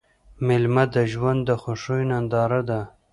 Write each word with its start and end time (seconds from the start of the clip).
مېله 0.45 0.83
د 0.95 0.95
ژوند 1.11 1.39
د 1.45 1.49
خوښیو 1.61 2.09
ننداره 2.11 2.61
ده. 2.69 2.81